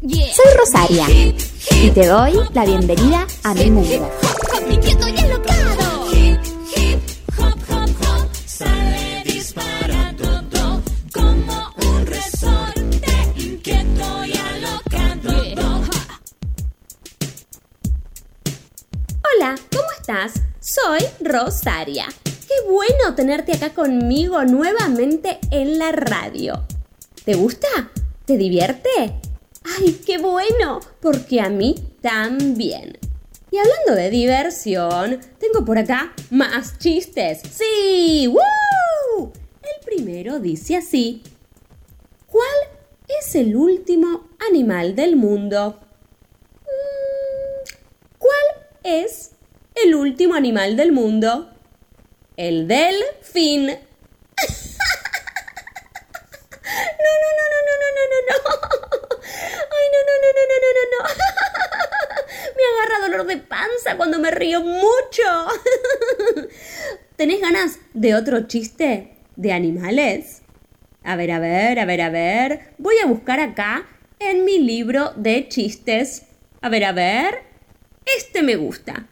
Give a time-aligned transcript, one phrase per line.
[0.00, 1.06] soy Rosaria
[1.82, 4.10] y te doy la bienvenida a mi mundo.
[4.70, 6.06] Inquieto y alocado.
[8.46, 10.82] Sale disparando do,
[11.12, 13.12] como un resorte.
[13.36, 15.82] Inquieto y alocado.
[19.36, 20.32] Hola, ¿cómo estás?
[20.60, 22.06] Soy Rosaria.
[22.24, 26.64] Qué bueno tenerte acá conmigo nuevamente en la radio.
[27.24, 27.68] ¿Te gusta?
[28.24, 29.20] ¿Te divierte?
[29.78, 30.80] ¡Ay, qué bueno!
[31.00, 32.98] Porque a mí también.
[33.50, 37.40] Y hablando de diversión, tengo por acá más chistes.
[37.50, 38.26] ¡Sí!
[38.28, 39.32] ¡Woo!
[39.62, 41.22] El primero dice así.
[42.26, 42.44] ¿Cuál
[43.20, 45.80] es el último animal del mundo?
[46.62, 49.32] Mm, ¿Cuál es
[49.74, 51.50] el último animal del mundo?
[52.36, 53.70] El delfín.
[63.96, 65.22] Cuando me río mucho.
[67.16, 70.42] ¿Tenés ganas de otro chiste de animales?
[71.02, 72.74] A ver, a ver, a ver, a ver.
[72.78, 73.86] Voy a buscar acá
[74.18, 76.22] en mi libro de chistes.
[76.60, 77.42] A ver, a ver.
[78.16, 79.06] Este me gusta.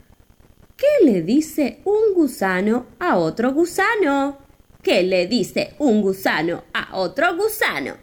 [0.76, 4.38] ¿Qué le dice un gusano a otro gusano?
[4.82, 7.96] ¿Qué le dice un gusano a otro gusano?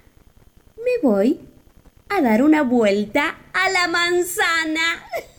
[0.78, 1.40] Me voy
[2.10, 5.06] a dar una vuelta a la manzana.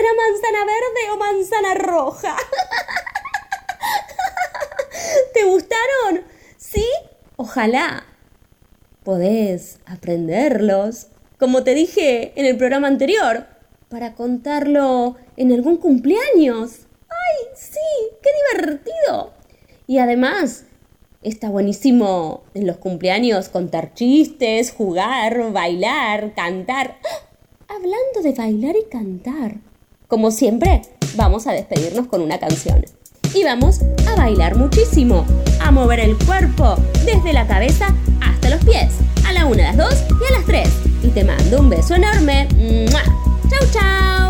[0.00, 2.34] ¿Será manzana verde o manzana roja?
[5.34, 6.24] ¿Te gustaron?
[6.56, 6.86] ¿Sí?
[7.36, 8.04] Ojalá.
[9.04, 11.08] Podés aprenderlos,
[11.38, 13.46] como te dije en el programa anterior,
[13.90, 16.86] para contarlo en algún cumpleaños.
[17.10, 17.78] ¡Ay, sí!
[18.22, 19.34] ¡Qué divertido!
[19.86, 20.64] Y además,
[21.20, 26.96] está buenísimo en los cumpleaños contar chistes, jugar, bailar, cantar.
[27.04, 27.74] ¡Ah!
[27.74, 29.69] Hablando de bailar y cantar.
[30.10, 30.82] Como siempre,
[31.14, 32.84] vamos a despedirnos con una canción.
[33.32, 33.78] Y vamos
[34.08, 35.24] a bailar muchísimo,
[35.60, 38.92] a mover el cuerpo desde la cabeza hasta los pies,
[39.24, 40.68] a la una, a las dos y a las tres.
[41.04, 42.48] Y te mando un beso enorme.
[42.90, 43.04] ¡Mua!
[43.48, 44.29] ¡Chau, chau!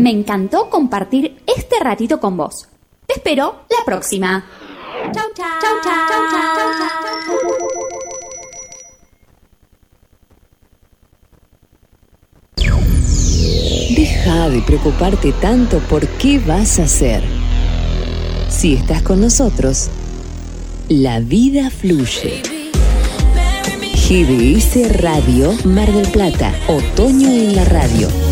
[0.00, 2.66] Me encantó compartir este ratito con vos.
[3.06, 4.46] Te espero la próxima.
[5.12, 5.46] Chau, chau.
[5.60, 5.92] Chau, chau.
[6.08, 6.90] Chau, chau.
[13.94, 17.22] Deja de preocuparte tanto por qué vas a hacer.
[18.48, 19.90] Si estás con nosotros,
[20.88, 22.40] la vida fluye.
[24.08, 26.54] GDS Radio Mar del Plata.
[26.68, 28.29] Otoño en la radio.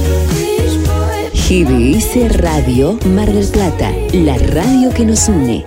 [1.48, 3.90] GDS Radio Mar del Plata.
[4.12, 5.64] La radio que nos une.